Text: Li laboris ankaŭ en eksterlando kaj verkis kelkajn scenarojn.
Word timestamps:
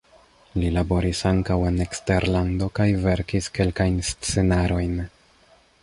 Li 0.61 0.69
laboris 0.77 1.19
ankaŭ 1.31 1.57
en 1.71 1.77
eksterlando 1.85 2.71
kaj 2.79 2.89
verkis 3.05 3.51
kelkajn 3.59 4.01
scenarojn. 4.11 4.99